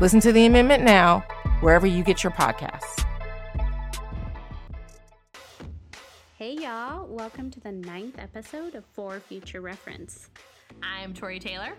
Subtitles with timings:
[0.00, 1.20] Listen to the amendment now,
[1.60, 3.06] wherever you get your podcasts.
[6.36, 7.06] Hey, y'all.
[7.06, 10.30] Welcome to the ninth episode of For Future Reference.
[10.82, 11.74] I'm Tori Taylor.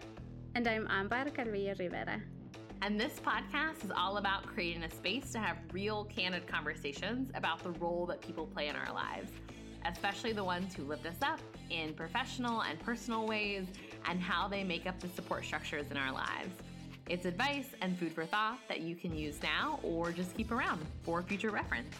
[0.56, 2.22] And I'm Ambar Carvillo Rivera.
[2.82, 7.64] And this podcast is all about creating a space to have real, candid conversations about
[7.64, 9.30] the role that people play in our lives,
[9.86, 13.66] especially the ones who lift us up in professional and personal ways,
[14.10, 16.54] and how they make up the support structures in our lives.
[17.08, 20.84] It's advice and food for thought that you can use now or just keep around
[21.04, 21.94] for future reference.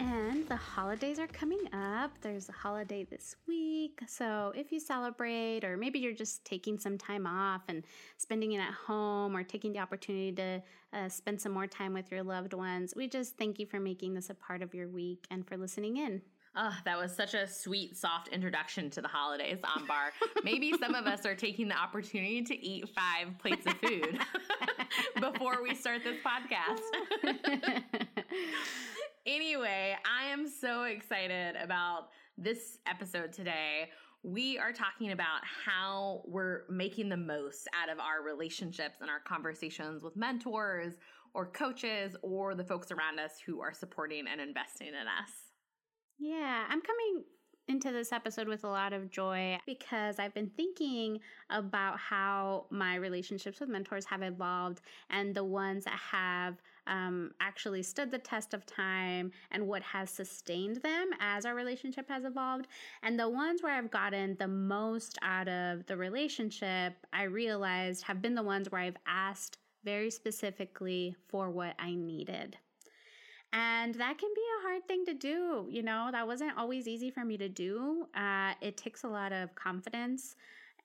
[0.00, 2.10] And the holidays are coming up.
[2.20, 4.00] There's a holiday this week.
[4.06, 7.84] So if you celebrate, or maybe you're just taking some time off and
[8.16, 12.10] spending it at home, or taking the opportunity to uh, spend some more time with
[12.10, 15.26] your loved ones, we just thank you for making this a part of your week
[15.30, 16.22] and for listening in.
[16.60, 20.10] Oh, that was such a sweet, soft introduction to the holidays, Ambar.
[20.42, 24.18] Maybe some of us are taking the opportunity to eat five plates of food
[25.20, 26.80] before we start this podcast.
[29.26, 33.90] anyway, I am so excited about this episode today.
[34.24, 39.20] We are talking about how we're making the most out of our relationships and our
[39.20, 40.94] conversations with mentors
[41.34, 45.47] or coaches or the folks around us who are supporting and investing in us.
[46.18, 47.24] Yeah, I'm coming
[47.68, 52.94] into this episode with a lot of joy because I've been thinking about how my
[52.94, 58.54] relationships with mentors have evolved and the ones that have um, actually stood the test
[58.54, 62.68] of time and what has sustained them as our relationship has evolved.
[63.02, 68.22] And the ones where I've gotten the most out of the relationship, I realized have
[68.22, 72.56] been the ones where I've asked very specifically for what I needed.
[73.52, 75.66] And that can be a hard thing to do.
[75.70, 78.06] You know, that wasn't always easy for me to do.
[78.14, 80.36] Uh, it takes a lot of confidence,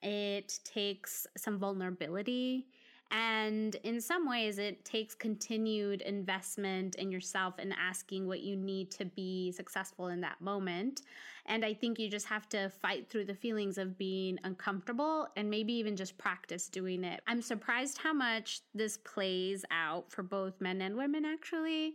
[0.01, 2.68] it takes some vulnerability.
[3.12, 8.90] And in some ways, it takes continued investment in yourself and asking what you need
[8.91, 11.03] to be successful in that moment.
[11.46, 15.47] And I think you just have to fight through the feelings of being uncomfortable and
[15.47, 17.22] maybe even just practice doing it.
[17.28, 21.94] I'm surprised how much this plays out for both men and women, actually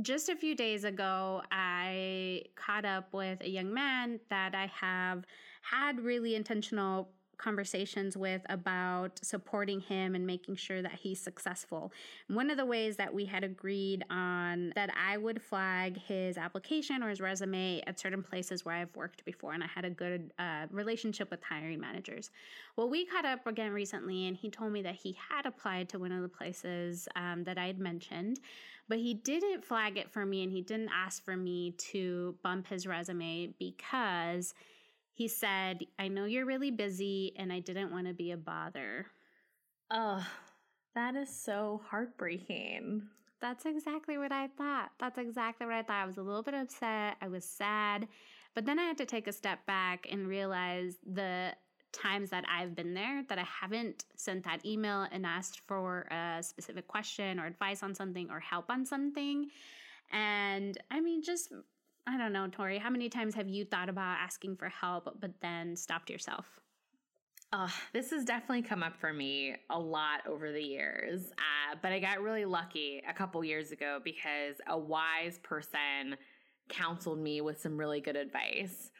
[0.00, 5.24] just a few days ago, I caught up with a young man that I have
[5.62, 11.92] had really intentional conversations with about supporting him and making sure that he's successful.
[12.26, 17.02] One of the ways that we had agreed on that I would flag his application
[17.02, 20.32] or his resume at certain places where I've worked before and I had a good
[20.38, 22.30] uh, relationship with hiring managers.
[22.76, 25.98] Well, we caught up again recently and he told me that he had applied to
[26.00, 28.40] one of the places um, that I had mentioned
[28.88, 32.66] but he didn't flag it for me and he didn't ask for me to bump
[32.68, 34.54] his resume because
[35.12, 39.06] he said, I know you're really busy and I didn't want to be a bother.
[39.90, 40.26] Oh,
[40.94, 43.02] that is so heartbreaking.
[43.40, 44.90] That's exactly what I thought.
[44.98, 46.02] That's exactly what I thought.
[46.02, 47.16] I was a little bit upset.
[47.20, 48.08] I was sad.
[48.54, 51.52] But then I had to take a step back and realize the
[51.92, 56.42] times that I've been there that I haven't sent that email and asked for a
[56.42, 59.48] specific question or advice on something or help on something.
[60.12, 61.52] And I mean, just,
[62.06, 65.32] I don't know, Tori, how many times have you thought about asking for help but
[65.40, 66.60] then stopped yourself?
[67.50, 71.30] Uh, this has definitely come up for me a lot over the years.
[71.32, 76.16] Uh, but I got really lucky a couple years ago because a wise person
[76.68, 78.90] counseled me with some really good advice.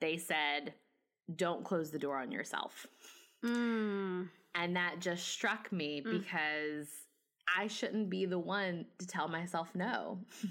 [0.00, 0.74] They said,
[1.34, 2.86] don't close the door on yourself.
[3.44, 4.28] Mm.
[4.54, 6.12] And that just struck me mm.
[6.12, 6.88] because
[7.54, 10.18] I shouldn't be the one to tell myself no.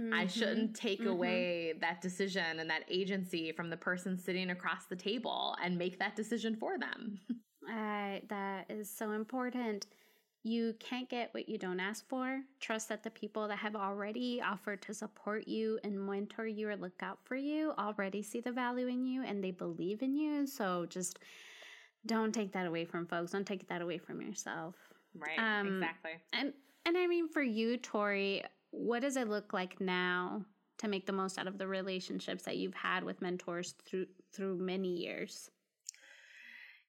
[0.00, 0.14] Mm-hmm.
[0.14, 1.10] I shouldn't take mm-hmm.
[1.10, 5.98] away that decision and that agency from the person sitting across the table and make
[5.98, 7.20] that decision for them.
[7.64, 9.86] Uh, that is so important.
[10.44, 12.42] You can't get what you don't ask for.
[12.58, 16.76] Trust that the people that have already offered to support you and mentor you or
[16.76, 20.46] look out for you already see the value in you and they believe in you.
[20.46, 21.20] So just
[22.06, 23.30] don't take that away from folks.
[23.30, 24.74] Don't take that away from yourself.
[25.14, 25.38] Right.
[25.38, 26.12] Um, exactly.
[26.32, 26.52] And
[26.84, 30.44] and I mean for you, Tori, what does it look like now
[30.78, 34.56] to make the most out of the relationships that you've had with mentors through through
[34.56, 35.50] many years?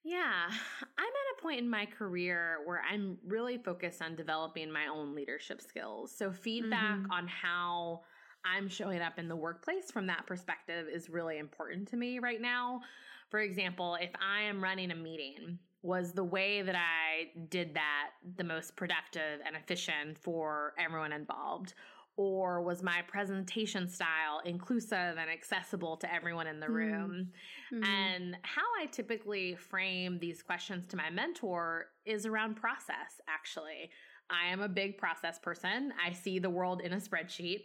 [0.03, 1.13] Yeah, I'm
[1.43, 6.11] point in my career where I'm really focused on developing my own leadership skills.
[6.17, 7.11] So, feedback mm-hmm.
[7.11, 8.01] on how
[8.45, 12.41] I'm showing up in the workplace from that perspective is really important to me right
[12.41, 12.81] now.
[13.29, 18.11] For example, if I am running a meeting, was the way that I did that
[18.37, 21.73] the most productive and efficient for everyone involved?
[22.15, 26.73] Or was my presentation style inclusive and accessible to everyone in the hmm.
[26.73, 27.31] room?
[27.73, 27.83] Mm-hmm.
[27.83, 33.89] And how I typically frame these questions to my mentor is around process, actually.
[34.29, 35.91] I am a big process person.
[36.03, 37.61] I see the world in a spreadsheet.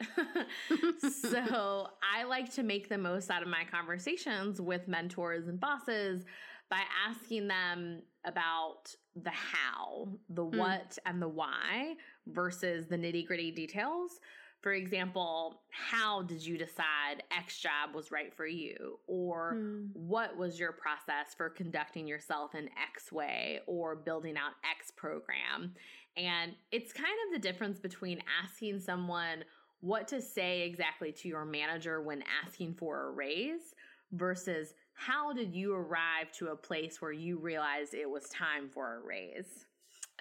[1.23, 1.87] so
[2.17, 6.25] I like to make the most out of my conversations with mentors and bosses
[6.71, 10.59] by asking them about the how, the mm.
[10.59, 11.95] what, and the why
[12.33, 14.21] versus the nitty gritty details.
[14.61, 18.99] For example, how did you decide X job was right for you?
[19.07, 19.89] Or mm.
[19.93, 25.75] what was your process for conducting yourself in X way or building out X program?
[26.17, 29.45] And it's kind of the difference between asking someone
[29.81, 33.75] what to say exactly to your manager when asking for a raise
[34.11, 38.97] versus how did you arrive to a place where you realized it was time for
[38.97, 39.67] a raise?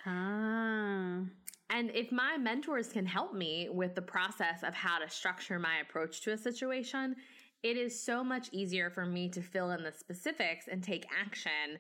[0.06, 1.21] Ah.
[1.69, 5.79] And if my mentors can help me with the process of how to structure my
[5.79, 7.15] approach to a situation,
[7.63, 11.79] it is so much easier for me to fill in the specifics and take action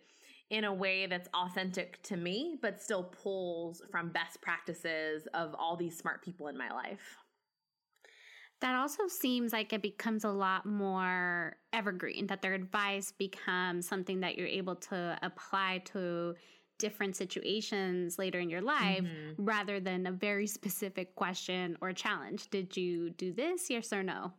[0.49, 5.75] in a way that's authentic to me, but still pulls from best practices of all
[5.75, 7.17] these smart people in my life.
[8.59, 14.21] That also seems like it becomes a lot more evergreen, that their advice becomes something
[14.21, 16.33] that you're able to apply to
[16.77, 19.43] different situations later in your life mm-hmm.
[19.43, 22.49] rather than a very specific question or challenge.
[22.49, 23.69] Did you do this?
[23.69, 24.33] Yes or no?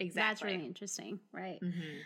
[0.00, 0.28] Exactly.
[0.28, 1.60] That's really interesting, right?
[1.62, 1.98] Mm-hmm.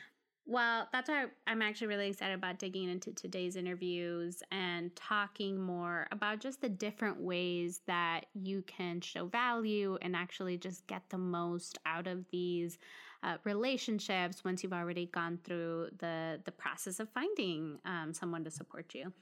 [0.50, 6.06] Well, that's why I'm actually really excited about digging into today's interviews and talking more
[6.10, 11.18] about just the different ways that you can show value and actually just get the
[11.18, 12.78] most out of these
[13.22, 18.50] uh, relationships once you've already gone through the the process of finding um, someone to
[18.50, 19.12] support you.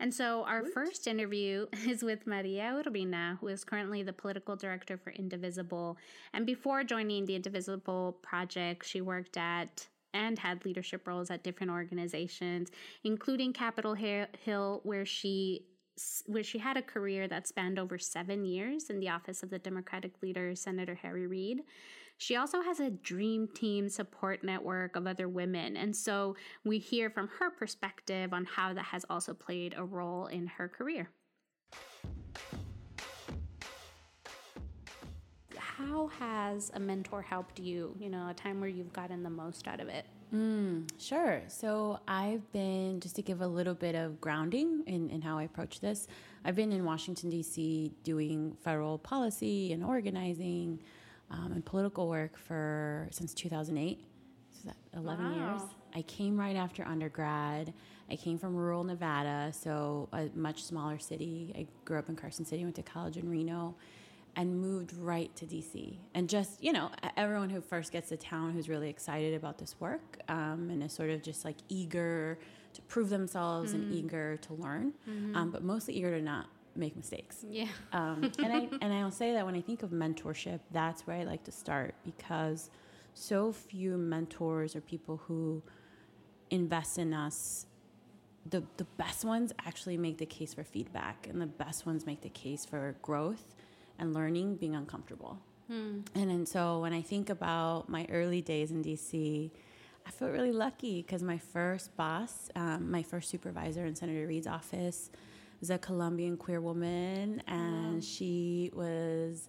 [0.00, 4.96] And so our first interview is with Maria Urbina, who is currently the political director
[4.96, 5.96] for Indivisible.
[6.32, 11.72] And before joining the Indivisible project, she worked at and had leadership roles at different
[11.72, 12.70] organizations,
[13.02, 15.66] including Capitol Hill, where she
[16.26, 19.60] where she had a career that spanned over seven years in the office of the
[19.60, 21.62] Democratic leader, Senator Harry Reid.
[22.16, 25.76] She also has a dream team support network of other women.
[25.76, 30.26] And so we hear from her perspective on how that has also played a role
[30.26, 31.10] in her career.
[35.56, 39.66] How has a mentor helped you, you know, a time where you've gotten the most
[39.66, 40.06] out of it?
[40.32, 41.42] Mm, sure.
[41.48, 45.44] So I've been, just to give a little bit of grounding in, in how I
[45.44, 46.06] approach this,
[46.44, 47.92] I've been in Washington, D.C.
[48.04, 50.80] doing federal policy and organizing
[51.30, 54.00] um, and political work for since 2008.
[54.52, 55.50] So that 11 wow.
[55.50, 55.62] years.
[55.94, 57.72] I came right after undergrad.
[58.10, 61.54] I came from rural Nevada, so a much smaller city.
[61.56, 63.74] I grew up in Carson City, went to college in Reno,
[64.36, 65.96] and moved right to DC.
[66.14, 69.76] And just, you know, everyone who first gets to town who's really excited about this
[69.80, 72.38] work um, and is sort of just like eager
[72.74, 73.82] to prove themselves mm-hmm.
[73.82, 75.36] and eager to learn, mm-hmm.
[75.36, 77.44] um, but mostly eager to not make mistakes.
[77.48, 77.66] Yeah.
[77.92, 81.24] Um, and I and I'll say that when I think of mentorship, that's where I
[81.24, 82.70] like to start because
[83.14, 85.62] so few mentors or people who
[86.50, 87.66] invest in us
[88.50, 92.20] the the best ones actually make the case for feedback and the best ones make
[92.20, 93.54] the case for growth
[93.98, 95.38] and learning being uncomfortable.
[95.68, 96.00] Hmm.
[96.14, 99.50] And and so when I think about my early days in DC,
[100.06, 104.46] I feel really lucky because my first boss, um, my first supervisor in Senator Reid's
[104.46, 105.10] office,
[105.64, 108.00] was a Colombian queer woman, and wow.
[108.02, 109.48] she was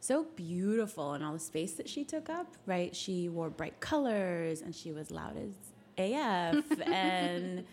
[0.00, 2.94] so beautiful in all the space that she took up, right?
[2.94, 5.52] She wore bright colors and she was loud as
[5.96, 6.80] AF.
[6.88, 7.64] and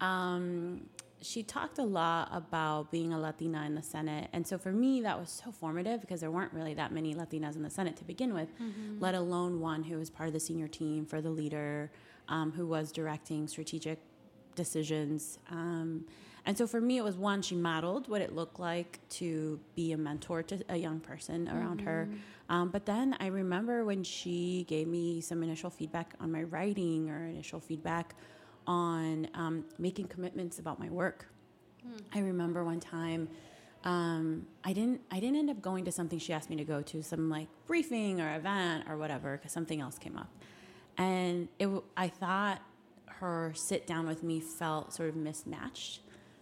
[0.00, 0.88] um,
[1.20, 4.30] she talked a lot about being a Latina in the Senate.
[4.32, 7.54] And so for me, that was so formative because there weren't really that many Latinas
[7.54, 8.98] in the Senate to begin with, mm-hmm.
[8.98, 11.90] let alone one who was part of the senior team for the leader,
[12.28, 13.98] um, who was directing strategic
[14.56, 15.38] decisions.
[15.50, 16.04] Um,
[16.44, 19.92] and so for me, it was one, she modeled what it looked like to be
[19.92, 21.86] a mentor to a young person around mm-hmm.
[21.86, 22.08] her.
[22.48, 27.10] Um, but then I remember when she gave me some initial feedback on my writing
[27.10, 28.14] or initial feedback
[28.66, 31.26] on um, making commitments about my work.
[31.86, 32.00] Mm.
[32.14, 33.28] I remember one time.
[33.84, 35.00] Um, I didn't.
[35.10, 37.48] I didn't end up going to something she asked me to go to, some like
[37.66, 40.30] briefing or event or whatever, because something else came up,
[40.98, 41.68] and it.
[41.96, 42.62] I thought
[43.20, 46.00] her sit down with me felt sort of mismatched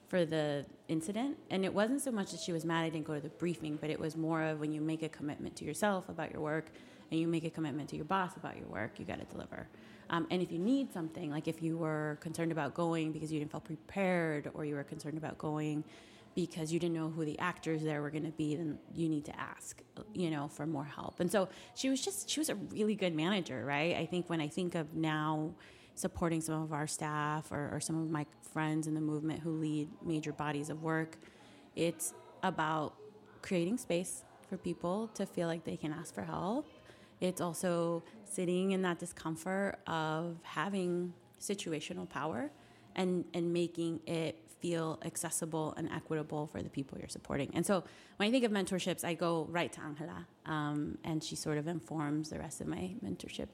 [0.09, 1.37] for the incident.
[1.51, 3.79] And it wasn't so much that she was mad I didn't go to the briefing,
[3.81, 6.67] but it was more of when you make a commitment to yourself about your work
[7.11, 9.67] and you make a commitment to your boss about your work, you got to deliver.
[10.11, 13.39] Um, and if you need something, like if you were concerned about going because you
[13.39, 15.85] didn't feel prepared or you were concerned about going
[16.35, 19.25] because you didn't know who the actors there were going to be, then you need
[19.25, 19.81] to ask,
[20.13, 21.21] you know, for more help.
[21.21, 23.97] And so she was just, she was a really good manager, right?
[23.97, 25.55] I think when I think of now
[25.95, 29.51] supporting some of our staff or, or some of my friends in the movement who
[29.51, 31.17] lead major bodies of work,
[31.77, 32.95] it's about
[33.43, 36.67] creating space for people to feel like they can ask for help.
[37.21, 42.51] It's also sitting in that discomfort of having situational power
[42.97, 47.51] and, and making it feel accessible and equitable for the people you're supporting.
[47.55, 47.85] And so
[48.17, 51.69] when I think of mentorships, I go right to Angela, um, and she sort of
[51.69, 53.49] informs the rest of my mentorship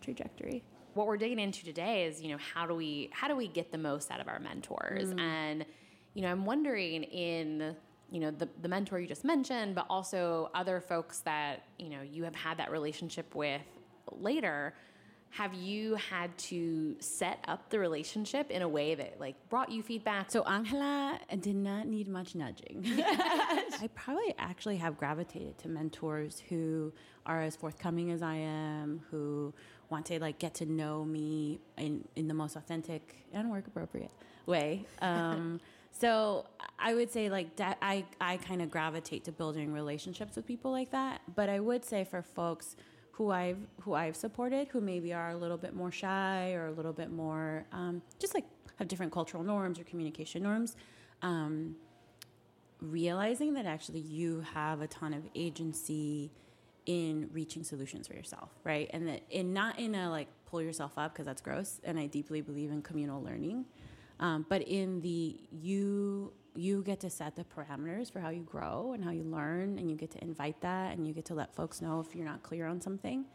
[0.00, 0.64] trajectory.
[0.96, 3.70] What we're digging into today is, you know, how do we how do we get
[3.70, 5.10] the most out of our mentors?
[5.10, 5.20] Mm.
[5.20, 5.66] And
[6.14, 7.76] you know, I'm wondering in
[8.10, 12.00] you know the, the mentor you just mentioned, but also other folks that you know
[12.02, 13.60] you have had that relationship with
[14.10, 14.74] later
[15.30, 19.82] have you had to set up the relationship in a way that like brought you
[19.82, 20.30] feedback?
[20.30, 22.82] So Angela did not need much nudging.
[22.98, 26.92] I probably actually have gravitated to mentors who
[27.26, 29.52] are as forthcoming as I am, who
[29.90, 34.10] want to like get to know me in in the most authentic and work appropriate
[34.46, 34.86] way.
[35.00, 35.60] Um,
[35.92, 36.46] so
[36.78, 40.70] I would say like that I I kind of gravitate to building relationships with people
[40.70, 41.20] like that.
[41.34, 42.76] But I would say for folks
[43.12, 46.72] who I've who I've supported who maybe are a little bit more shy or a
[46.72, 48.44] little bit more um, just like
[48.78, 50.76] have different cultural norms or communication norms.
[51.22, 51.76] Um,
[52.82, 56.30] realizing that actually you have a ton of agency
[56.86, 58.88] in reaching solutions for yourself, right?
[58.92, 61.80] And that in not in a like pull yourself up because that's gross.
[61.84, 63.66] And I deeply believe in communal learning,
[64.20, 68.92] um, but in the you you get to set the parameters for how you grow
[68.94, 71.54] and how you learn, and you get to invite that, and you get to let
[71.54, 73.26] folks know if you're not clear on something.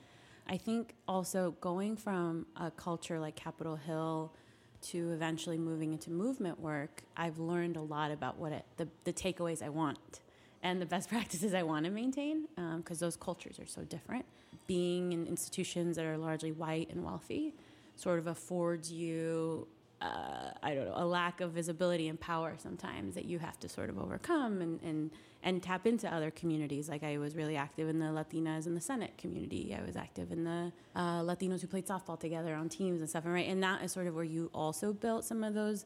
[0.47, 4.33] I think also going from a culture like Capitol Hill
[4.81, 9.13] to eventually moving into movement work, I've learned a lot about what it, the, the
[9.13, 10.21] takeaways I want
[10.63, 14.25] and the best practices I want to maintain because um, those cultures are so different.
[14.67, 17.53] Being in institutions that are largely white and wealthy
[17.95, 19.67] sort of affords you
[20.01, 23.69] uh, I don't know, a lack of visibility and power sometimes that you have to
[23.69, 25.11] sort of overcome and, and,
[25.43, 26.89] and tap into other communities.
[26.89, 29.77] Like I was really active in the Latinas in the Senate community.
[29.79, 33.25] I was active in the uh, Latinos who played softball together on teams and stuff.
[33.25, 35.85] And right, and that is sort of where you also built some of those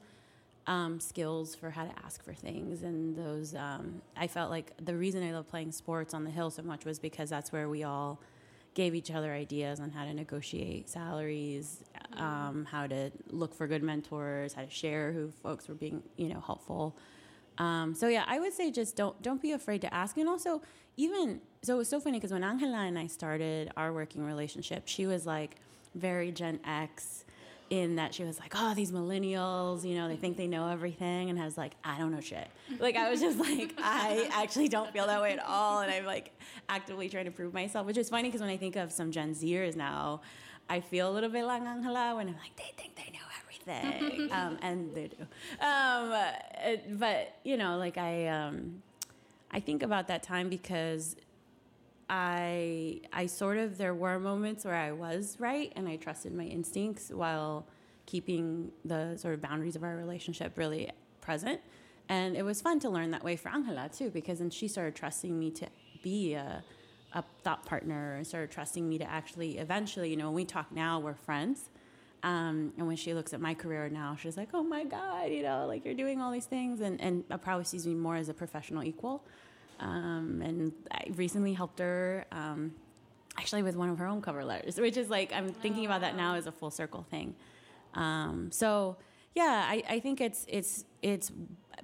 [0.68, 2.84] um, skills for how to ask for things.
[2.84, 6.50] And those, um, I felt like the reason I love playing sports on the hill
[6.50, 8.20] so much was because that's where we all
[8.74, 11.84] gave each other ideas on how to negotiate salaries,
[12.18, 16.28] um, how to look for good mentors, how to share who folks were being, you
[16.28, 16.98] know, helpful.
[17.58, 20.62] Um, so yeah, I would say just don't don't be afraid to ask, and also
[20.98, 24.84] even so it was so funny because when Angela and I started our working relationship,
[24.88, 25.56] she was like
[25.96, 27.24] very Gen X
[27.70, 31.30] in that she was like, oh, these millennials, you know, they think they know everything.
[31.30, 32.48] And I was like, I don't know shit.
[32.80, 35.80] Like, I was just like, I actually don't feel that way at all.
[35.80, 36.32] And I'm like
[36.70, 39.34] actively trying to prove myself, which is funny because when I think of some Gen
[39.34, 40.22] Zers now,
[40.70, 44.32] I feel a little bit like Angela when I'm like, they think they know everything.
[44.32, 45.66] um, and they do.
[45.66, 48.82] Um, but, you know, like I, um,
[49.52, 51.16] I think about that time because
[52.10, 56.44] I I sort of there were moments where I was right and I trusted my
[56.44, 57.66] instincts while
[58.06, 61.60] keeping the sort of boundaries of our relationship really present.
[62.08, 64.96] And it was fun to learn that way for Angela too, because then she started
[64.96, 65.68] trusting me to
[66.04, 66.64] be a,
[67.14, 70.72] a thought partner and started trusting me to actually eventually, you know, when we talk
[70.72, 71.70] now, we're friends.
[72.22, 75.44] Um, and when she looks at my career now, she's like, oh my God, you
[75.44, 76.82] know, like you're doing all these things.
[76.82, 79.24] And, and probably sees me more as a professional equal.
[79.80, 82.74] Um, and I recently helped her um,
[83.38, 86.16] actually with one of her own cover letters, which is like, I'm thinking about that
[86.16, 87.36] now as a full circle thing.
[87.94, 88.98] Um, so
[89.34, 91.32] yeah, I, I think it's, it's, it's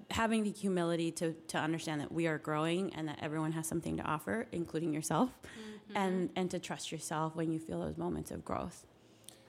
[0.09, 3.97] having the humility to, to understand that we are growing and that everyone has something
[3.97, 5.97] to offer, including yourself, mm-hmm.
[5.97, 8.85] and, and to trust yourself when you feel those moments of growth.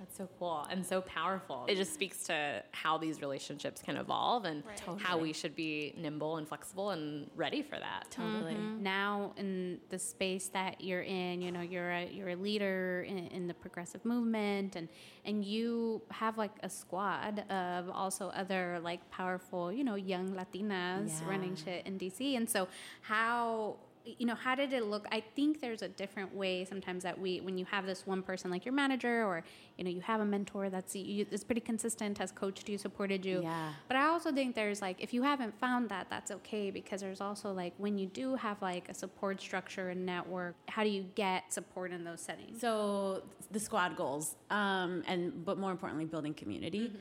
[0.02, 1.64] That's so cool and so powerful.
[1.68, 4.76] It just speaks to how these relationships can evolve and right.
[4.76, 5.00] totally.
[5.00, 8.11] how we should be nimble and flexible and ready for that.
[8.11, 8.54] Totally.
[8.54, 8.82] Mm-hmm.
[8.82, 13.28] Now, in the space that you're in, you know, you're a you're a leader in,
[13.28, 14.88] in, the progressive movement, and
[15.25, 21.21] and you have like a squad of also other like powerful, you know, young Latinas
[21.21, 21.28] yeah.
[21.28, 22.37] running shit in DC.
[22.37, 22.66] And so,
[23.02, 27.18] how you know how did it look i think there's a different way sometimes that
[27.18, 29.42] we when you have this one person like your manager or
[29.78, 33.25] you know you have a mentor that's you, it's pretty consistent has coached you supported
[33.25, 33.73] you Yeah.
[33.88, 37.21] but i also think there's like if you haven't found that that's okay because there's
[37.21, 41.04] also like when you do have like a support structure and network how do you
[41.14, 46.32] get support in those settings So the squad goals, um, and but more importantly, building
[46.35, 46.92] community.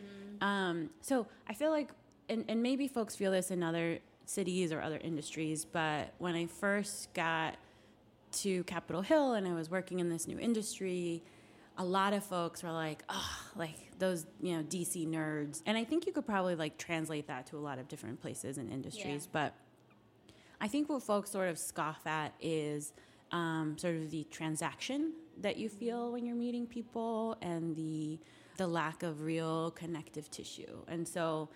[0.42, 1.90] Um, so I feel like,
[2.30, 6.48] and, and maybe folks feel this in other cities or other industries, but when I
[6.48, 7.58] first got
[8.32, 11.24] to Capitol Hill and I was working in this new industry,
[11.78, 15.62] a lot of folks were like, oh, like those, you know, DC nerds.
[15.66, 18.58] And I think you could probably like translate that to a lot of different places
[18.58, 19.28] and industries.
[19.32, 19.54] But
[20.60, 22.94] I think what folks sort of scoff at is
[23.32, 28.20] um, sort of the transaction that you feel when you're meeting people and the
[28.58, 30.84] the lack of real connective tissue.
[30.88, 31.50] And so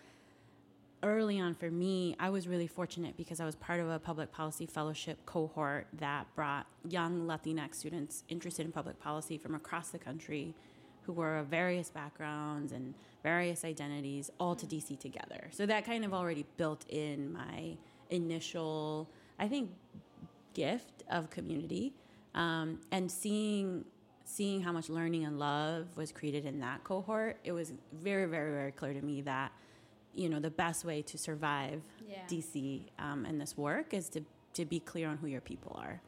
[1.06, 4.32] early on for me, I was really fortunate because I was part of a public
[4.32, 10.00] policy fellowship cohort that brought young Latinx students interested in public policy from across the
[10.00, 10.54] country
[11.04, 15.48] who were of various backgrounds and various identities all to DC together.
[15.52, 17.78] So that kind of already built in my
[18.10, 19.08] initial,
[19.40, 19.70] I think,
[20.54, 21.94] gift of community.
[22.34, 23.86] Um, and seeing
[24.28, 28.52] seeing how much learning and love was created in that cohort, it was very, very,
[28.52, 29.52] very clear to me that
[30.16, 32.16] you know the best way to survive Yeah.
[32.30, 34.22] DC um, and this work is to
[34.54, 36.02] to be clear on who your people are,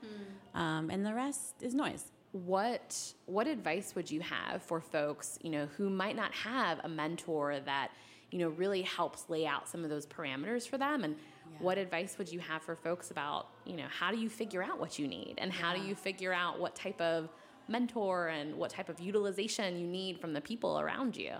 [0.56, 2.12] um, and the rest is noise.
[2.32, 6.90] what what advice would you have for folks you know who might not have a
[6.90, 7.92] mentor that
[8.32, 11.04] you know really helps lay out some of those parameters for them?
[11.04, 11.16] And
[11.60, 14.80] what advice would you have for folks about you know how do you figure out
[14.80, 15.36] what you need?
[15.40, 17.30] And how do you figure out what type of
[17.70, 21.34] mentor and what type of utilization you need from the people around you?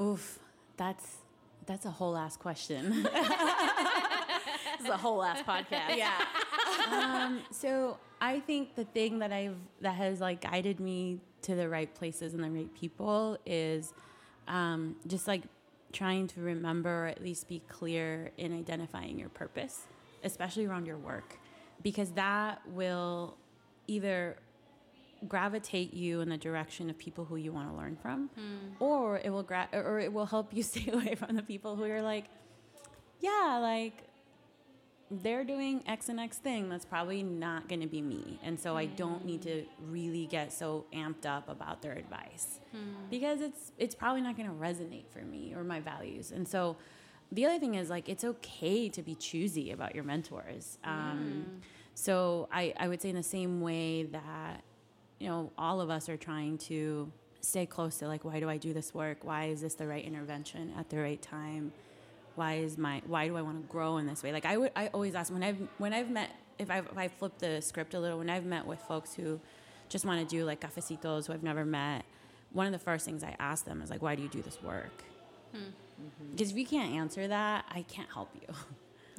[0.00, 0.38] Oof,
[0.80, 1.18] that's
[1.66, 3.02] that's a whole ass question.
[3.02, 3.12] this
[4.80, 6.24] is a whole ass podcast yeah
[6.90, 11.68] um, so I think the thing that I've that has like guided me to the
[11.68, 13.92] right places and the right people is
[14.48, 15.42] um, just like
[15.92, 19.82] trying to remember or at least be clear in identifying your purpose,
[20.24, 21.38] especially around your work,
[21.82, 23.36] because that will
[23.86, 24.36] either
[25.28, 28.82] gravitate you in the direction of people who you want to learn from, hmm.
[28.82, 31.84] or it will gra- or it will help you stay away from the people who
[31.84, 32.26] are like,
[33.20, 34.04] yeah, like
[35.10, 38.38] they're doing X and X thing that's probably not going to be me.
[38.44, 39.92] And so I don't need to hmm.
[39.92, 42.78] really get so amped up about their advice hmm.
[43.10, 46.32] because it's it's probably not going to resonate for me or my values.
[46.32, 46.76] And so
[47.32, 50.78] the other thing is like it's okay to be choosy about your mentors.
[50.84, 51.60] Um,
[51.94, 54.62] So I, I would say in the same way that
[55.20, 58.56] you know all of us are trying to stay close to like why do I
[58.56, 59.18] do this work?
[59.22, 61.72] Why is this the right intervention at the right time?
[62.34, 64.32] why is my why do I want to grow in this way?
[64.32, 67.08] Like I would I always ask when I've when I've met if I've if I
[67.08, 69.40] flip the script a little when I've met with folks who
[69.88, 72.04] just want to do like cafecitos who I've never met,
[72.52, 74.62] one of the first things I ask them is like why do you do this
[74.62, 75.04] work?
[76.30, 78.54] Because if you can't answer that, I can't help you.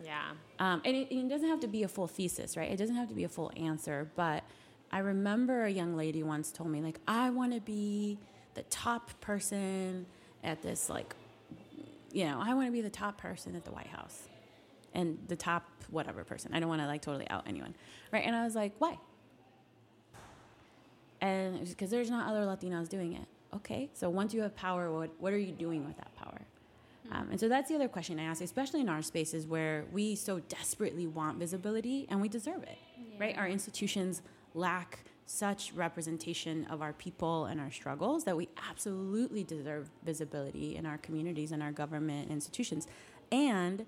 [0.03, 2.71] yeah Um, and it, it doesn't have to be a full thesis, right?
[2.71, 4.09] It doesn't have to be a full answer.
[4.15, 4.43] But
[4.91, 8.19] I remember a young lady once told me, like, I want to be
[8.53, 10.05] the top person
[10.43, 11.15] at this, like,
[12.11, 14.27] you know, I want to be the top person at the White House
[14.93, 16.53] and the top whatever person.
[16.53, 17.75] I don't want to like totally out anyone,
[18.11, 18.23] right?
[18.25, 18.97] And I was like, why?
[21.21, 23.27] And because there's not other Latinos doing it.
[23.55, 26.41] Okay, so once you have power, what what are you doing with that power?
[27.11, 30.15] Um, and so that's the other question I ask, especially in our spaces where we
[30.15, 32.77] so desperately want visibility and we deserve it,
[33.19, 33.37] right?
[33.37, 34.21] Our institutions
[34.53, 40.85] lack such representation of our people and our struggles that we absolutely deserve visibility in
[40.85, 42.87] our communities and our government institutions.
[43.31, 43.85] And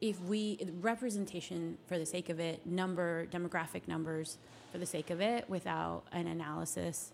[0.00, 4.38] if we representation for the sake of it, number demographic numbers
[4.70, 7.12] for the sake of it, without an analysis,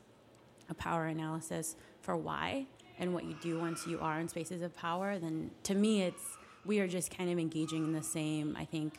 [0.68, 2.66] a power analysis for why
[2.98, 6.38] and what you do once you are in spaces of power, then to me, it's
[6.64, 8.94] we are just kind of engaging in the same, I think,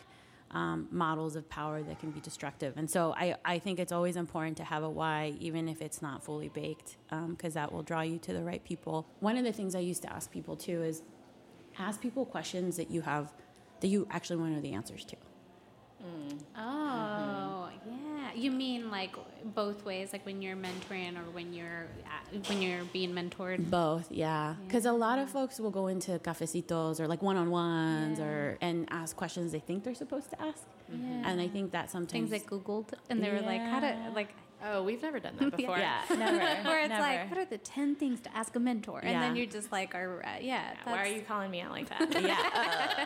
[0.52, 2.74] um, models of power that can be destructive.
[2.78, 6.02] And so I, I think it's always important to have a why, even if it's
[6.02, 6.98] not fully baked,
[7.30, 9.08] because that will draw you to the right people.
[9.20, 11.04] One of the things I used to ask people too is
[11.80, 13.34] ask people questions that you have
[13.82, 15.16] that you actually want to know the answers to.
[16.56, 17.37] Oh, yeah.
[18.38, 21.88] You mean like both ways, like when you're mentoring or when you're
[22.47, 23.69] when you're being mentored?
[23.69, 24.56] Both, yeah.
[24.67, 29.15] Because a lot of folks will go into cafecitos or like one-on-ones or and ask
[29.15, 30.63] questions they think they're supposed to ask.
[30.89, 31.30] Yeah.
[31.30, 34.30] And I think that sometimes Things that Googled and they were like, how to like
[34.65, 35.78] Oh, we've never done that before.
[35.78, 36.38] Yeah, never.
[36.38, 37.02] Where it's never.
[37.02, 39.00] like, what are the 10 things to ask a mentor?
[39.04, 39.41] And then Yeah.
[39.43, 40.74] you just like, are, uh, yeah.
[40.84, 42.22] Why are you calling me out like that?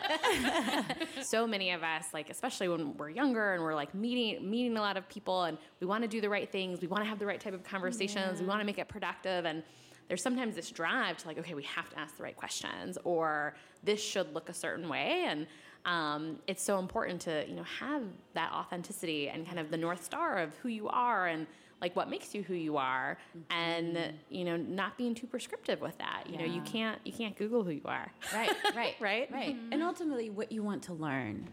[0.06, 0.82] yeah.
[1.22, 4.80] so many of us like especially when we're younger and we're like meeting meeting a
[4.80, 7.18] lot of people and we want to do the right things we want to have
[7.18, 9.62] the right type of conversations we want to make it productive and
[10.08, 13.54] there's sometimes this drive to like okay we have to ask the right questions or
[13.82, 15.46] this should look a certain way and
[15.84, 18.02] um, it's so important to you know have
[18.34, 21.46] that authenticity and kind of the north star of who you are and
[21.80, 23.18] like what makes you who you are
[23.50, 23.98] and
[24.30, 27.64] you know not being too prescriptive with that you know you can't you can't google
[27.64, 29.28] who you are right, right, Right?
[29.32, 29.56] right.
[29.72, 31.48] And ultimately, what you want to learn.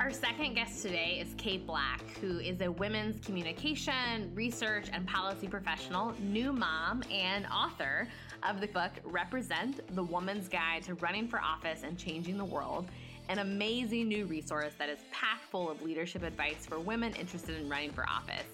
[0.00, 5.46] Our second guest today is Kate Black, who is a women's communication, research, and policy
[5.46, 8.08] professional, new mom, and author
[8.44, 12.86] of the book Represent the Woman's Guide to Running for Office and Changing the World,
[13.30, 17.68] an amazing new resource that is packed full of leadership advice for women interested in
[17.68, 18.44] running for office.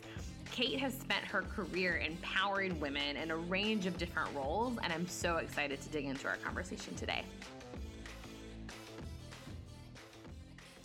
[0.53, 5.09] Kate has spent her career empowering women in a range of different roles, and I'm
[5.09, 7.25] so excited to dig into our conversation today.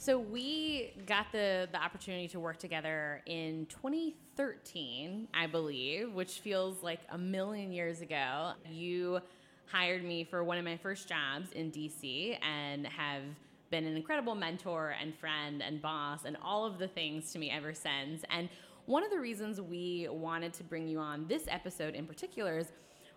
[0.05, 6.83] So we got the the opportunity to work together in 2013, I believe, which feels
[6.83, 8.51] like a million years ago.
[8.69, 9.19] You
[9.65, 13.23] hired me for one of my first jobs in DC and have
[13.71, 17.49] been an incredible mentor and friend and boss and all of the things to me
[17.49, 18.23] ever since.
[18.29, 18.47] And
[18.85, 22.67] one of the reasons we wanted to bring you on this episode in particular is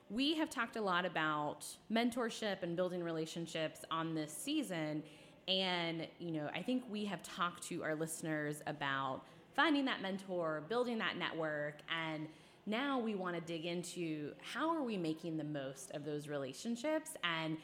[0.09, 5.03] we have talked a lot about mentorship and building relationships on this season.
[5.49, 9.23] And, you know, I think we have talked to our listeners about
[9.57, 12.29] finding that mentor, building that network, and
[12.67, 17.13] now we want to dig into how are we making the most of those relationships
[17.25, 17.57] and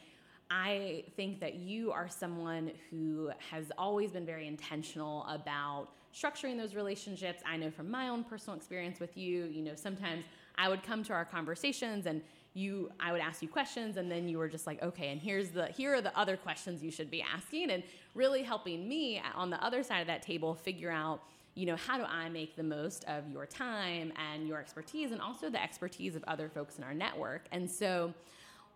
[0.51, 6.75] I think that you are someone who has always been very intentional about structuring those
[6.75, 7.43] relationships.
[7.47, 10.25] I know from my own personal experience with you, you know, sometimes
[10.57, 12.23] I would come to our conversations and
[12.55, 15.51] you I would ask you questions and then you were just like, "Okay, and here's
[15.51, 17.83] the here are the other questions you should be asking." And
[18.15, 21.23] really helping me uh, on the other side of that table figure out
[21.55, 25.21] you know, how do I make the most of your time and your expertise and
[25.21, 27.47] also the expertise of other folks in our network?
[27.53, 28.13] And so,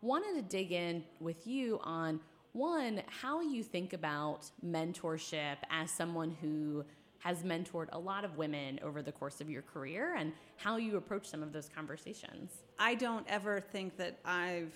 [0.01, 2.21] wanted to dig in with you on
[2.53, 6.85] one, how you think about mentorship as someone who
[7.19, 10.97] has mentored a lot of women over the course of your career and how you
[10.97, 12.53] approach some of those conversations.
[12.79, 14.75] I don't ever think that I've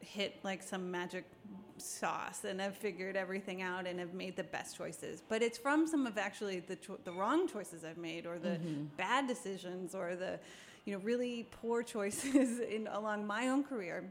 [0.00, 1.24] hit like some magic
[1.78, 5.22] sauce and have figured everything out and have made the best choices.
[5.28, 8.50] But it's from some of actually the cho- the wrong choices I've made or the
[8.50, 8.84] mm-hmm.
[8.96, 10.38] bad decisions or the
[10.84, 14.04] you know really poor choices in along my own career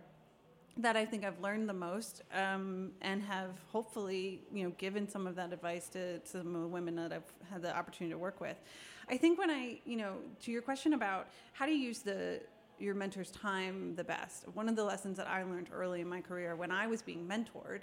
[0.78, 5.28] that I think I've learned the most um, and have hopefully you know given some
[5.28, 8.18] of that advice to, to some of the women that I've had the opportunity to
[8.18, 8.58] work with.
[9.10, 12.42] I think when I you know to your question about how do you use the
[12.80, 14.48] your mentor's time the best.
[14.54, 17.28] One of the lessons that I learned early in my career when I was being
[17.28, 17.82] mentored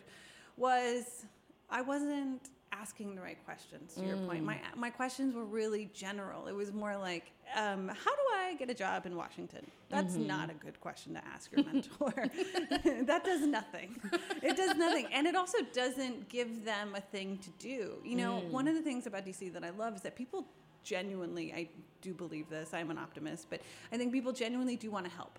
[0.56, 1.26] was
[1.70, 4.44] I wasn't asking the right questions to your point.
[4.44, 4.76] My mm.
[4.76, 6.46] my questions were really general.
[6.46, 9.66] It was more like um, how do i get a job in washington?
[9.88, 10.26] That's mm-hmm.
[10.28, 12.12] not a good question to ask your mentor.
[13.10, 14.00] That does nothing.
[14.42, 15.06] It does nothing.
[15.12, 17.94] And it also doesn't give them a thing to do.
[18.04, 20.46] You know one of the things about dc that i love is that people
[20.82, 21.68] genuinely i
[22.00, 23.60] do believe this i'm an optimist but
[23.92, 25.38] i think people genuinely do want to help.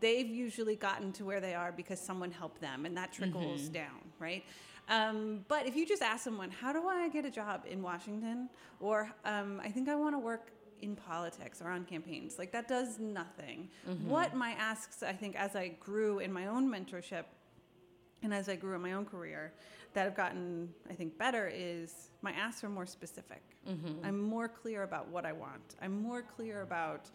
[0.00, 3.72] They've usually gotten to where they are because someone helped them and that trickles mm-hmm.
[3.72, 4.44] down right
[4.88, 8.48] um, but if you just ask someone how do i get a job in washington
[8.80, 12.68] or um, i think i want to work in politics or on campaigns like that
[12.68, 13.68] does nothing
[14.06, 17.24] what my asks i think as i grew in my own mentorship
[18.22, 19.52] and as I grew in my own career,
[19.94, 23.42] that have gotten, I think, better is my asks are more specific.
[24.04, 25.76] I'm more clear about what I want.
[25.80, 27.10] I'm more clear about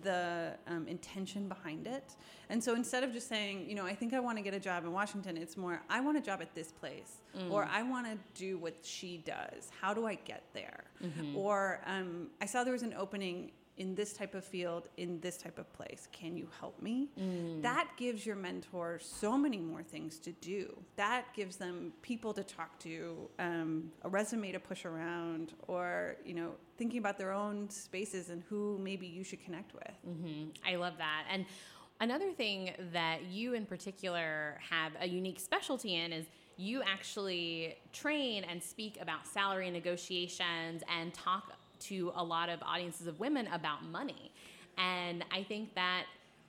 [0.00, 2.14] the um, intention behind it.
[2.48, 4.60] And so instead of just saying, you know, I think I want to get a
[4.60, 7.18] job in Washington, it's more, I want a job at this place,
[7.50, 9.70] or I want to do what she does.
[9.80, 10.84] How do I get there?
[11.36, 15.36] Or um, I saw there was an opening in this type of field, in this
[15.38, 16.08] type of place.
[16.12, 17.08] Can you help me?
[17.62, 20.76] That gives your mentor so many more things to do.
[20.96, 26.34] That gives them people to talk to, um, a resume to push around, or you
[26.34, 29.96] know, thinking about their own spaces and who maybe you should connect with.
[30.08, 30.50] Mm-hmm.
[30.66, 31.24] I love that.
[31.30, 31.46] And
[32.00, 38.44] another thing that you in particular have a unique specialty in is you actually train
[38.44, 41.52] and speak about salary negotiations and talk
[41.84, 44.32] to a lot of audiences of women about money.
[44.78, 46.04] And I think that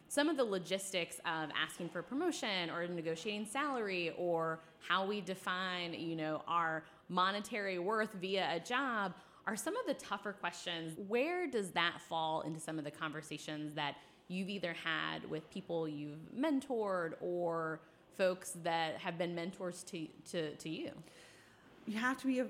[0.08, 5.93] some of the logistics of asking for promotion or negotiating salary or how we define,
[5.93, 9.13] you know, our monetary worth via a job
[9.48, 10.96] are some of the tougher questions.
[11.08, 13.96] Where does that fall into some of the conversations that
[14.28, 17.80] you've either had with people you've mentored or
[18.17, 20.91] folks that have been mentors to, to, to you?
[21.88, 22.46] You have to be uh,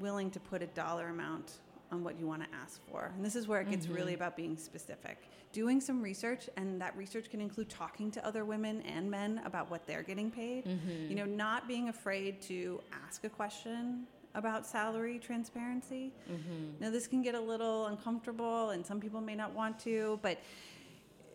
[0.00, 1.58] willing to put a dollar amount
[1.92, 3.12] on what you want to ask for.
[3.16, 3.94] And this is where it gets mm-hmm.
[3.94, 5.28] really about being specific.
[5.52, 9.70] Doing some research, and that research can include talking to other women and men about
[9.70, 10.64] what they're getting paid.
[10.64, 11.10] Mm-hmm.
[11.10, 16.12] You know, not being afraid to ask a question about salary transparency.
[16.30, 16.80] Mm-hmm.
[16.80, 20.38] Now, this can get a little uncomfortable, and some people may not want to, but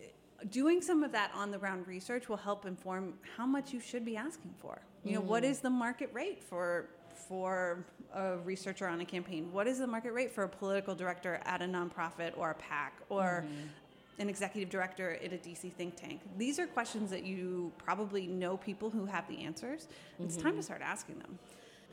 [0.00, 3.80] uh, doing some of that on the ground research will help inform how much you
[3.80, 4.80] should be asking for.
[5.04, 6.90] You know, what is the market rate for
[7.28, 9.52] for a researcher on a campaign?
[9.52, 12.94] What is the market rate for a political director at a nonprofit or a PAC
[13.08, 14.22] or mm-hmm.
[14.22, 16.20] an executive director at a DC think tank?
[16.36, 19.88] These are questions that you probably know people who have the answers.
[20.18, 20.60] It's time to mm-hmm.
[20.62, 21.38] start asking them.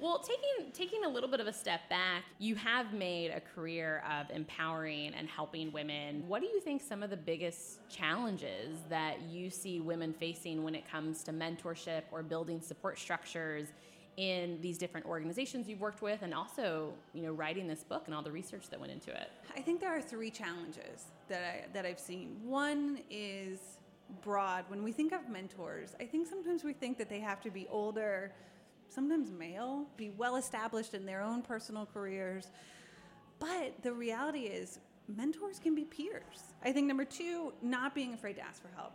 [0.01, 4.01] Well, taking taking a little bit of a step back, you have made a career
[4.09, 6.23] of empowering and helping women.
[6.25, 10.73] What do you think some of the biggest challenges that you see women facing when
[10.73, 13.67] it comes to mentorship or building support structures
[14.17, 18.15] in these different organizations you've worked with and also, you know, writing this book and
[18.15, 19.31] all the research that went into it?
[19.55, 22.37] I think there are three challenges that I that I've seen.
[22.43, 23.59] One is
[24.21, 24.65] broad.
[24.67, 27.67] When we think of mentors, I think sometimes we think that they have to be
[27.69, 28.33] older,
[28.89, 32.51] sometimes male, be well established in their own personal careers.
[33.39, 34.79] But the reality is
[35.15, 36.53] mentors can be peers.
[36.63, 38.93] I think number 2, not being afraid to ask for help.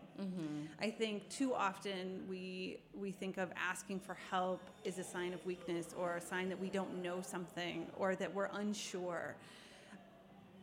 [0.81, 5.45] I think too often we we think of asking for help is a sign of
[5.45, 9.35] weakness or a sign that we don't know something or that we're unsure.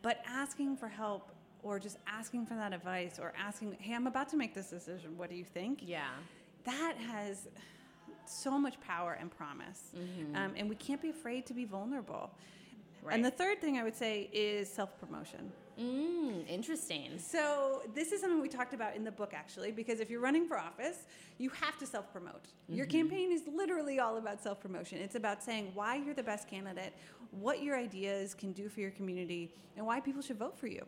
[0.02, 1.32] But asking for help
[1.64, 5.18] or just asking for that advice or asking, hey, I'm about to make this decision.
[5.18, 5.82] What do you think?
[5.84, 6.08] Yeah.
[6.64, 7.48] That has
[8.26, 9.92] so much power and promise.
[10.36, 12.32] Um, and we can't be afraid to be vulnerable.
[13.10, 15.52] And the third thing I would say is self promotion.
[15.80, 17.18] Mm, interesting.
[17.18, 20.48] So this is something we talked about in the book actually, because if you're running
[20.48, 21.06] for office,
[21.40, 22.50] you have to self-promote.
[22.68, 25.00] Your campaign is literally all about self-promotion.
[25.00, 26.94] It's about saying why you're the best candidate,
[27.32, 30.86] what your ideas can do for your community, and why people should vote for you.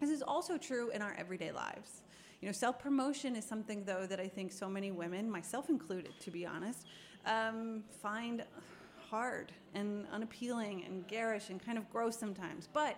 [0.00, 2.02] This is also true in our everyday lives.
[2.40, 6.30] You know, self-promotion is something though that I think so many women, myself included, to
[6.30, 6.86] be honest,
[7.26, 8.44] um, find
[9.10, 12.68] hard and unappealing and garish and kind of gross sometimes.
[12.72, 12.96] But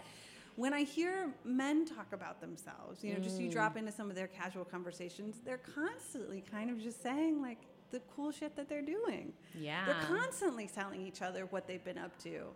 [0.56, 3.52] when I hear men talk about themselves, you know, just you mm.
[3.52, 7.58] drop into some of their casual conversations, they're constantly kind of just saying like
[7.90, 9.32] the cool shit that they're doing.
[9.54, 9.84] Yeah.
[9.86, 12.48] They're constantly telling each other what they've been up to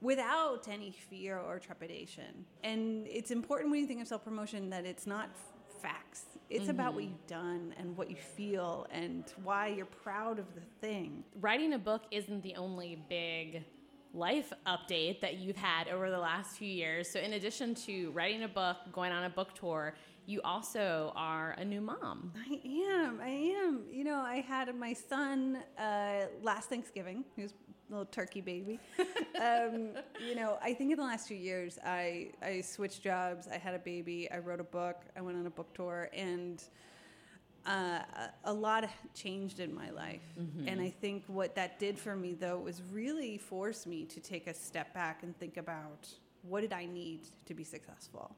[0.00, 2.44] without any fear or trepidation.
[2.62, 5.30] And it's important when you think of self promotion that it's not
[5.78, 6.24] facts.
[6.50, 10.62] It's about what you've done and what you feel and why you're proud of the
[10.80, 11.22] thing.
[11.40, 13.64] writing a book isn't the only big
[14.14, 17.08] life update that you've had over the last few years.
[17.10, 19.94] So, in addition to writing a book, going on a book tour,
[20.26, 22.32] you also are a new mom.
[22.36, 23.20] I am.
[23.22, 23.84] I am.
[23.90, 27.24] You know, I had my son uh, last Thanksgiving.
[27.36, 27.54] He was
[27.90, 28.78] little turkey baby.
[29.40, 29.90] um,
[30.26, 33.48] you know, I think in the last few years, I I switched jobs.
[33.52, 34.30] I had a baby.
[34.30, 34.96] I wrote a book.
[35.16, 36.62] I went on a book tour, and
[37.66, 40.22] uh, a- a lot changed in my life.
[40.66, 44.46] And I think what that did for me, though, was really force me to take
[44.46, 46.08] a step back and think about
[46.42, 48.34] what did I need to be successful.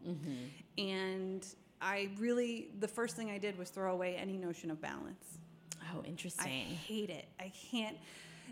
[0.79, 1.47] And
[1.81, 5.39] I really, the first thing I did was throw away any notion of balance.
[5.95, 6.47] Oh, interesting.
[6.47, 7.27] I hate it.
[7.39, 7.97] I can't.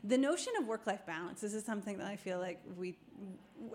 [0.04, 2.96] The notion of work life balance, this is something that I feel like we,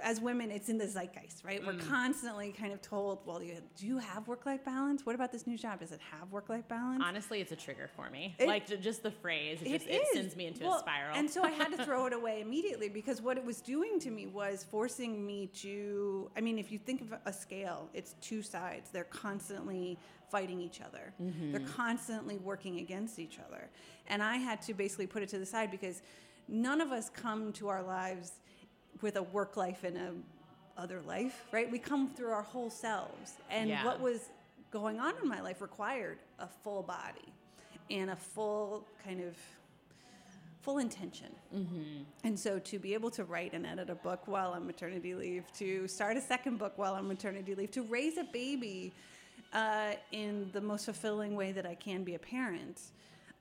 [0.01, 1.65] as women, it's in the zeitgeist, right?
[1.65, 1.87] We're mm.
[1.89, 5.05] constantly kind of told, well, you, do you have work life balance?
[5.05, 5.79] What about this new job?
[5.79, 7.03] Does it have work life balance?
[7.05, 8.35] Honestly, it's a trigger for me.
[8.39, 10.13] It- like just the phrase, it, just, It it is.
[10.13, 11.15] sends me into Well, a spiral.
[11.15, 14.11] And so I had to throw it away immediately because what it was doing to
[14.11, 16.29] me was forcing me to.
[16.37, 18.89] I mean, if you think of a scale, it's two sides.
[18.91, 19.97] They're constantly
[20.33, 21.51] fighting each other, mm-hmm.
[21.51, 23.69] they're constantly working against each other.
[24.07, 26.01] And I had to basically put it to the side because
[26.47, 28.33] none of us come to our lives
[29.01, 30.11] with a work life and a
[30.75, 31.71] other life, right?
[31.71, 33.37] We come through our whole selves.
[33.49, 33.85] And Yeah.
[33.85, 34.29] what was
[34.71, 37.31] going on in my life required a full body
[37.91, 39.37] and a full kind of
[40.61, 41.31] full intention.
[41.53, 42.03] Mm-hmm.
[42.23, 45.43] And so to be able to write and edit a book while on maternity leave,
[45.53, 48.93] to start a second book while on maternity leave, to raise a baby
[49.53, 52.81] uh, in the most fulfilling way that I can be a parent,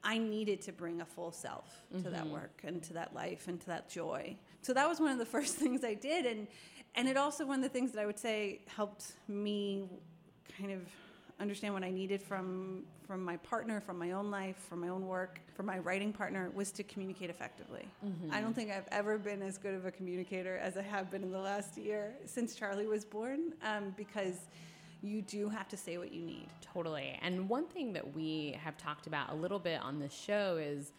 [0.05, 3.61] I needed to bring a full self to that work and to that life and
[3.61, 4.37] to that joy.
[4.63, 6.47] So that was one of the first things I did, and
[6.95, 9.89] and it also one of the things that I would say helped me
[10.59, 10.81] kind of
[11.41, 15.07] understand what I needed from from my partner, from my own life, from my own
[15.07, 17.87] work, from my writing partner was to communicate effectively.
[18.33, 21.23] I don't think I've ever been as good of a communicator as I have been
[21.23, 24.37] in the last year since Charlie was born, um, because
[25.03, 26.47] you do have to say what you need.
[26.61, 27.19] Totally.
[27.23, 30.93] And one thing that we have talked about a little bit on this show is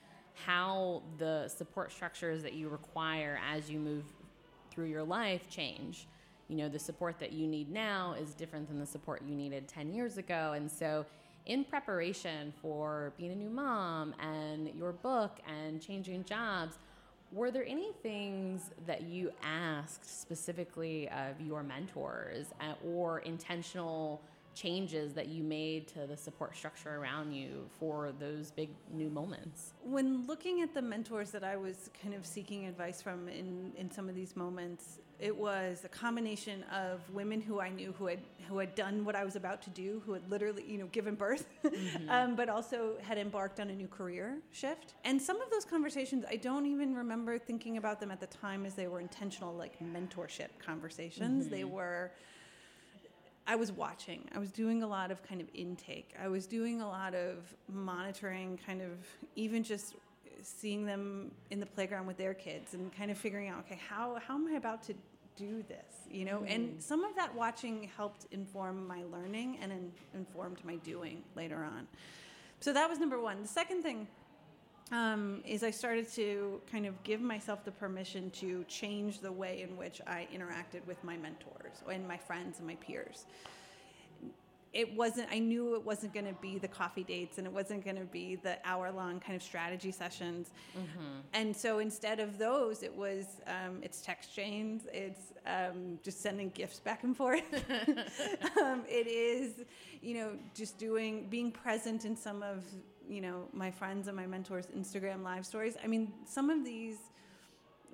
[0.45, 4.03] how the support structures that you require as you move
[4.71, 6.07] through your life change.
[6.49, 9.67] You know, the support that you need now is different than the support you needed
[9.67, 10.53] 10 years ago.
[10.55, 11.05] And so,
[11.45, 16.77] in preparation for being a new mom and your book and changing jobs,
[17.33, 24.21] were there any things that you asked specifically of your mentors uh, or intentional
[24.53, 29.73] changes that you made to the support structure around you for those big new moments?
[29.83, 33.89] When looking at the mentors that I was kind of seeking advice from in, in
[33.89, 38.19] some of these moments, it was a combination of women who I knew who had
[38.49, 41.15] who had done what I was about to do, who had literally, you know, given
[41.15, 42.09] birth, mm-hmm.
[42.09, 44.95] um, but also had embarked on a new career shift.
[45.05, 48.65] And some of those conversations, I don't even remember thinking about them at the time
[48.65, 51.45] as they were intentional, like mentorship conversations.
[51.45, 51.55] Mm-hmm.
[51.55, 52.12] They were
[53.47, 54.27] I was watching.
[54.36, 56.13] I was doing a lot of kind of intake.
[56.21, 58.91] I was doing a lot of monitoring, kind of
[59.38, 59.95] even just
[60.41, 64.19] seeing them in the playground with their kids and kind of figuring out, okay, how,
[64.27, 64.93] how am I about to
[65.35, 66.07] do this?
[66.09, 66.55] You know, mm.
[66.55, 71.63] and some of that watching helped inform my learning and in, informed my doing later
[71.63, 71.87] on.
[72.59, 73.41] So that was number one.
[73.41, 74.07] The second thing
[74.91, 79.61] um, is I started to kind of give myself the permission to change the way
[79.61, 83.25] in which I interacted with my mentors and my friends and my peers.
[84.73, 87.83] It wasn't, I knew it wasn't going to be the coffee dates and it wasn't
[87.83, 90.49] going to be the hour long kind of strategy sessions.
[90.75, 91.19] Mm-hmm.
[91.33, 96.49] And so instead of those, it was, um, it's text chains, it's um, just sending
[96.49, 97.43] gifts back and forth.
[98.62, 99.65] Um, it is,
[100.01, 102.63] you know, just doing, being present in some of
[103.09, 105.75] you know my friends and my mentors Instagram live stories.
[105.83, 106.97] I mean, some of these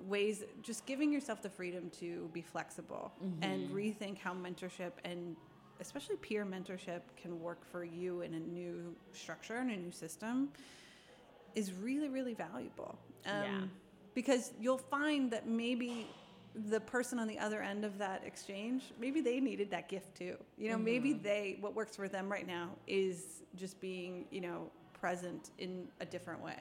[0.06, 3.42] ways just giving yourself the freedom to be flexible mm-hmm.
[3.42, 5.36] and rethink how mentorship and
[5.80, 10.48] especially peer mentorship can work for you in a new structure and a new system
[11.54, 13.60] is really really valuable um, yeah.
[14.14, 16.06] because you'll find that maybe
[16.68, 20.36] the person on the other end of that exchange maybe they needed that gift too
[20.58, 20.84] you know mm-hmm.
[20.84, 25.88] maybe they what works for them right now is just being you know present in
[26.00, 26.58] a different way.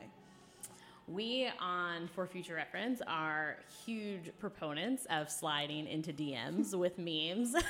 [1.07, 7.55] We on For Future Reference are huge proponents of sliding into DMs with memes.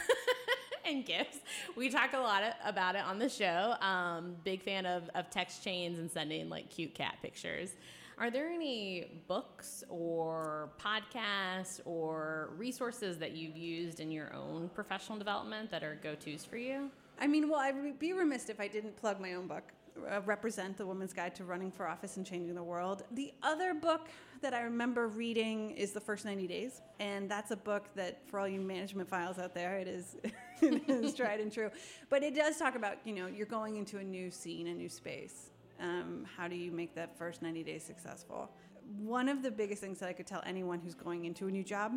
[0.99, 1.39] and gifts.
[1.75, 3.75] We talk a lot about it on the show.
[3.81, 7.73] Um, big fan of, of text chains and sending like cute cat pictures.
[8.17, 15.17] Are there any books or podcasts or resources that you've used in your own professional
[15.17, 16.89] development that are go tos for you?
[17.21, 19.63] I mean, well, I'd be remiss if I didn't plug my own book
[20.09, 23.03] uh, represent the Woman's Guide to Running for Office and Changing the World.
[23.11, 24.07] The other book
[24.41, 28.39] that I remember reading is The First 90 Days, and that's a book that, for
[28.39, 30.15] all you management files out there, it is,
[30.61, 31.69] it is tried and true.
[32.09, 34.89] But it does talk about, you know, you're going into a new scene, a new
[34.89, 35.51] space.
[35.79, 38.49] Um, how do you make that first 90 days successful?
[38.97, 41.63] One of the biggest things that I could tell anyone who's going into a new
[41.63, 41.93] job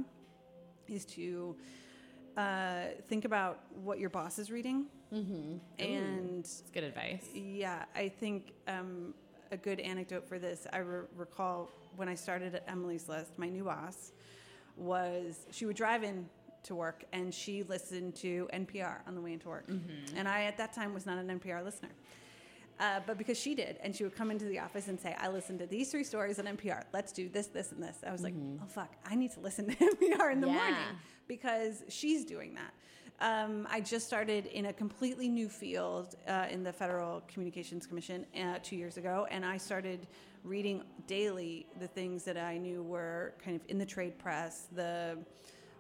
[0.89, 1.57] is to
[2.37, 4.87] uh, think about what your boss is reading.
[5.13, 5.57] Mm-hmm.
[5.79, 7.27] And it's good advice.
[7.35, 9.15] Yeah, I think um,
[9.51, 10.67] a good anecdote for this.
[10.73, 14.13] I re- recall when I started at Emily's List, my new boss
[14.77, 16.27] was she would drive in
[16.65, 19.69] to work and she listened to NPR on the way into work.
[19.69, 20.17] Mm-hmm.
[20.17, 21.91] And I, at that time, was not an NPR listener.
[22.81, 25.29] Uh, but because she did, and she would come into the office and say, I
[25.29, 26.85] listened to these three stories on NPR.
[26.93, 27.99] Let's do this, this, and this.
[28.07, 28.53] I was mm-hmm.
[28.53, 30.55] like, oh, fuck, I need to listen to NPR in the yeah.
[30.55, 30.77] morning
[31.29, 32.73] because she's doing that.
[33.23, 38.27] Um, I just started in a completely new field uh, in the Federal Communications Commission
[38.37, 40.09] uh, two years ago, and I started
[40.43, 45.17] reading daily the things that I knew were kind of in the trade press, the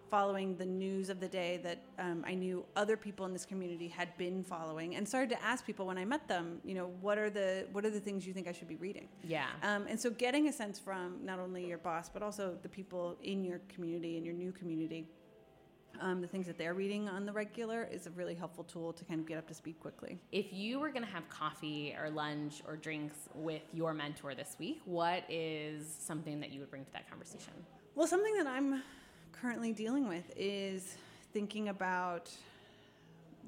[0.08, 3.88] following the news of the day that um, I knew other people in this community
[3.88, 7.18] had been following, and started to ask people when I met them, you know, what
[7.18, 9.08] are the what are the things you think I should be reading?
[9.24, 9.46] Yeah.
[9.64, 13.16] Um, and so getting a sense from not only your boss but also the people
[13.20, 15.08] in your community and your new community
[16.00, 19.04] um, the things that they're reading on the regular is a really helpful tool to
[19.04, 20.18] kind of get up to speed quickly.
[20.32, 24.56] If you were going to have coffee or lunch or drinks with your mentor this
[24.58, 27.52] week, what is something that you would bring to that conversation?
[27.94, 28.82] Well, something that I'm
[29.32, 30.96] currently dealing with is
[31.32, 32.30] thinking about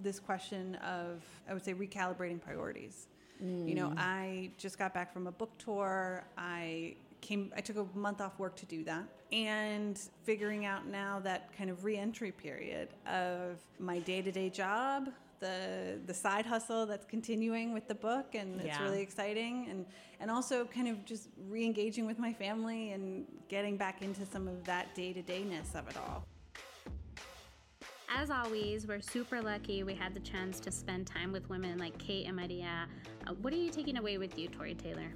[0.02, 3.06] this question of, I would say, recalibrating priorities.
[3.42, 3.68] Mm.
[3.68, 3.98] You know, mm.
[3.98, 6.24] I just got back from a book tour.
[6.36, 6.94] I
[7.24, 11.56] came I took a month off work to do that and figuring out now that
[11.56, 15.08] kind of reentry period of my day-to-day job,
[15.40, 19.66] the the side hustle that's continuing with the book, and it's really exciting.
[19.70, 19.86] And
[20.20, 24.62] and also kind of just re-engaging with my family and getting back into some of
[24.64, 26.24] that day to dayness of it all.
[28.16, 31.96] As always, we're super lucky we had the chance to spend time with women like
[31.98, 32.86] Kate and Maria.
[33.26, 35.10] Uh, what are you taking away with you, Tori Taylor?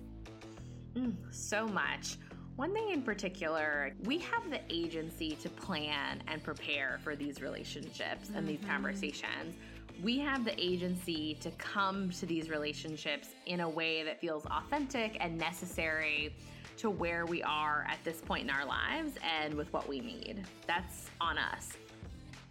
[0.96, 2.16] Mm, so much.
[2.56, 8.30] One thing in particular, we have the agency to plan and prepare for these relationships
[8.34, 8.70] and these mm-hmm.
[8.70, 9.54] conversations.
[10.02, 15.16] We have the agency to come to these relationships in a way that feels authentic
[15.20, 16.34] and necessary
[16.78, 20.44] to where we are at this point in our lives and with what we need.
[20.66, 21.72] That's on us.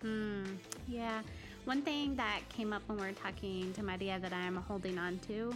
[0.02, 0.46] Hmm,
[0.88, 1.22] yeah.
[1.66, 5.20] One thing that came up when we were talking to Maria that I'm holding on
[5.28, 5.54] to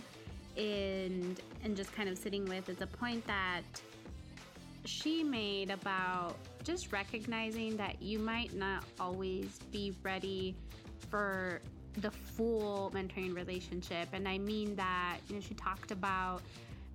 [0.58, 3.62] and and just kind of sitting with is a point that
[4.86, 10.56] she made about just recognizing that you might not always be ready
[11.10, 11.62] for
[11.98, 14.08] the full mentoring relationship.
[14.14, 16.42] And I mean that, you know, she talked about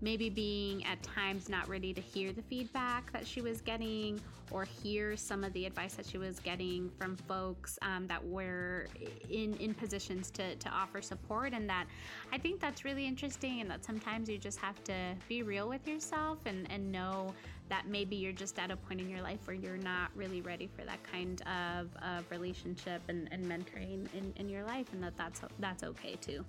[0.01, 4.21] maybe being at times not ready to hear the feedback that she was getting
[4.53, 8.87] or hear some of the advice that she was getting from folks um, that were
[9.31, 11.87] in, in positions to, to offer support and that
[12.33, 14.95] i think that's really interesting and that sometimes you just have to
[15.29, 17.33] be real with yourself and, and know
[17.69, 20.69] that maybe you're just at a point in your life where you're not really ready
[20.69, 25.17] for that kind of, of relationship and, and mentoring in, in your life and that
[25.17, 26.45] that's, that's okay too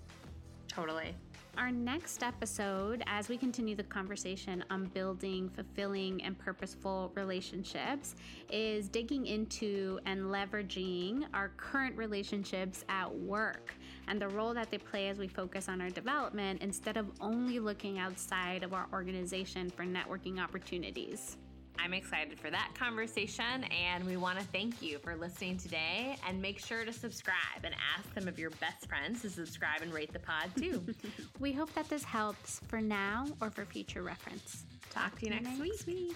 [0.67, 1.15] Totally.
[1.57, 8.15] Our next episode, as we continue the conversation on building fulfilling and purposeful relationships,
[8.51, 13.73] is digging into and leveraging our current relationships at work
[14.07, 17.59] and the role that they play as we focus on our development instead of only
[17.59, 21.37] looking outside of our organization for networking opportunities.
[21.79, 26.17] I'm excited for that conversation, and we want to thank you for listening today.
[26.27, 29.93] And make sure to subscribe and ask some of your best friends to subscribe and
[29.93, 30.83] rate the pod too.
[31.39, 34.65] We hope that this helps for now or for future reference.
[34.89, 36.15] Talk to you next week.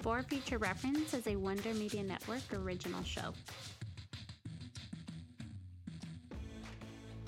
[0.00, 3.34] For Future Reference is a Wonder Media Network original show.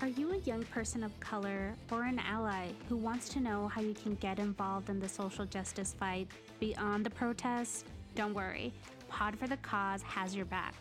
[0.02, 3.80] Are you a young person of color or an ally who wants to know how
[3.80, 6.26] you can get involved in the social justice fight
[6.58, 7.84] beyond the protests?
[8.16, 8.72] Don't worry,
[9.08, 10.74] Pod for the Cause has your back.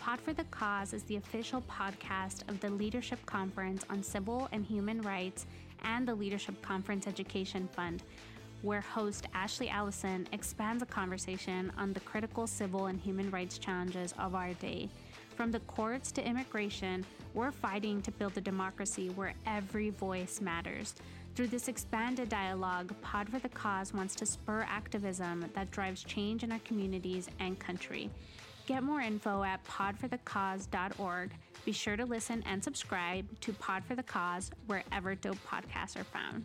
[0.00, 4.64] Pod for the Cause is the official podcast of the Leadership Conference on Civil and
[4.64, 5.44] Human Rights
[5.82, 8.02] and the Leadership Conference Education Fund,
[8.62, 14.14] where host Ashley Allison expands a conversation on the critical civil and human rights challenges
[14.18, 14.88] of our day.
[15.36, 17.04] From the courts to immigration,
[17.34, 20.94] we're fighting to build a democracy where every voice matters.
[21.34, 26.44] Through this expanded dialogue, Pod for the Cause wants to spur activism that drives change
[26.44, 28.08] in our communities and country.
[28.66, 31.30] Get more info at podforthecause.org.
[31.64, 36.04] Be sure to listen and subscribe to Pod for the Cause wherever dope podcasts are
[36.04, 36.44] found.